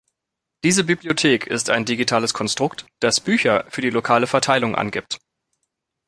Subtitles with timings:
[0.63, 5.19] Diese Bibliothek ist ein digitales Konstrukt, das Bücher für die lokale Verteilung angibt.